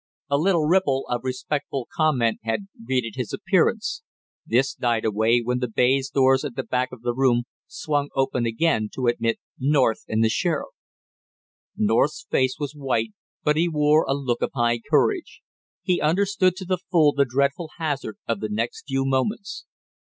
[0.31, 4.01] A little ripple of respectful comment had greeted his appearance;
[4.47, 8.47] this died away when the baize doors at the back of the room swung open
[8.47, 10.73] again to admit North and the sheriff.
[11.77, 15.43] North's face was white, but he wore a look of high courage.
[15.83, 19.65] He understood to the full the dreadful hazard of the next few moments.